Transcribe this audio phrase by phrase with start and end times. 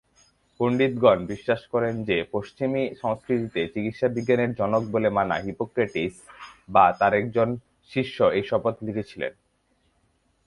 [0.59, 6.13] পণ্ডিতগণ বিশ্বাস করেন যে পশ্চিমী সংস্কৃতিতে চিকিৎসা বিজ্ঞানের জনক বলে মানা হিপোক্রেটিস
[6.69, 7.49] বা তার একজন
[7.91, 9.33] শিষ্য এই শপথ লিখেছিলেন।